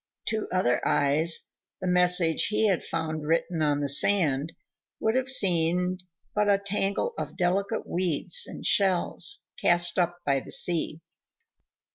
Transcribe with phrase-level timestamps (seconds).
[0.29, 1.41] To other eyes
[1.79, 4.51] the message he had found written on the sand
[4.99, 6.01] would have seemed
[6.33, 11.01] but a tangle of delicate weeds and shells cast up by the sea.